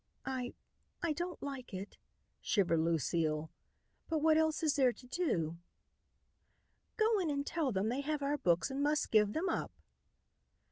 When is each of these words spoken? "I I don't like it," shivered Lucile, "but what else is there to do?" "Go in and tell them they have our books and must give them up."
"I 0.25 0.55
I 1.03 1.13
don't 1.13 1.43
like 1.43 1.75
it," 1.75 1.99
shivered 2.41 2.79
Lucile, 2.79 3.51
"but 4.09 4.17
what 4.17 4.35
else 4.35 4.63
is 4.63 4.75
there 4.75 4.91
to 4.91 5.05
do?" 5.05 5.59
"Go 6.97 7.19
in 7.19 7.29
and 7.29 7.45
tell 7.45 7.71
them 7.71 7.89
they 7.89 8.01
have 8.01 8.23
our 8.23 8.39
books 8.39 8.71
and 8.71 8.81
must 8.81 9.11
give 9.11 9.33
them 9.33 9.47
up." 9.47 9.71